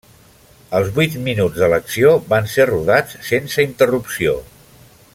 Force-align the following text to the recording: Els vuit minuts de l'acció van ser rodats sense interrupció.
Els 0.77 0.87
vuit 0.95 1.17
minuts 1.27 1.59
de 1.63 1.69
l'acció 1.75 2.15
van 2.33 2.51
ser 2.57 2.67
rodats 2.73 3.21
sense 3.31 3.67
interrupció. 3.71 4.39